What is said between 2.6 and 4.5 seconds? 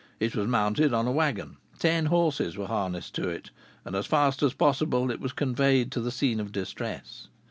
harnessed to it; and as fast